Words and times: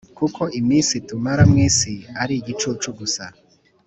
kuko 0.17 0.41
iminsi 0.59 0.95
tumara 1.07 1.43
mu 1.51 1.57
isi 1.67 1.93
ari 2.21 2.33
igicucu 2.41 2.87
gusa 2.99 3.25